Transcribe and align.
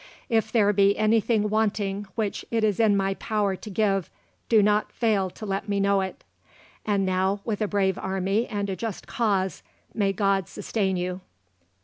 If 0.29 0.51
there 0.51 0.73
be 0.73 0.97
anything 0.97 1.47
wanting 1.47 2.07
which 2.15 2.43
it 2.49 2.63
is 2.63 2.79
in 2.79 2.97
my 2.97 3.13
power 3.13 3.55
to 3.55 3.69
give, 3.69 4.09
do 4.49 4.63
not 4.63 4.91
fail 4.91 5.29
to 5.29 5.45
let 5.45 5.69
me 5.69 5.79
know 5.79 6.01
it. 6.01 6.23
And 6.83 7.05
now, 7.05 7.39
with 7.45 7.61
a 7.61 7.67
brave 7.67 7.99
army 7.99 8.47
and 8.47 8.67
a 8.71 8.75
just 8.75 9.05
cause, 9.05 9.61
may 9.93 10.11
God 10.11 10.47
sustain 10.47 10.97
you. 10.97 11.21